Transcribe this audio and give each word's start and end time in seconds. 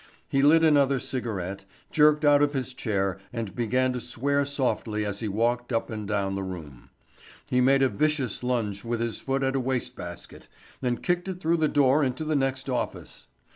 He 0.27 0.41
lit 0.41 0.63
another 0.63 0.99
cigarette, 0.99 1.63
jerked 1.91 2.25
out 2.25 2.41
of 2.41 2.53
his 2.53 2.73
chair 2.73 3.19
and 3.31 3.53
began 3.55 3.93
to 3.93 4.01
swear 4.01 4.45
softly 4.45 5.05
as 5.05 5.19
he 5.19 5.27
walked 5.27 5.71
up 5.71 5.91
and 5.91 6.07
down 6.07 6.33
the 6.33 6.41
room. 6.41 6.89
He 7.45 7.61
made 7.61 7.83
a 7.83 7.87
vicious 7.89 8.41
lunge 8.41 8.83
with 8.83 8.99
his 8.99 9.19
foot 9.19 9.43
at 9.43 9.55
a 9.55 9.59
waste 9.59 9.95
basket 9.95 10.47
and 10.81 11.03
kicked 11.03 11.27
it 11.27 11.39
through 11.39 11.57
the 11.57 11.67
door 11.67 12.03
into 12.03 12.23
the 12.23 12.35
next 12.35 12.67
office. 12.67 13.27